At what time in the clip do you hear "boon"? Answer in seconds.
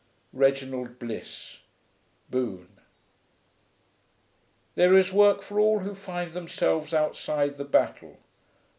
2.31-2.67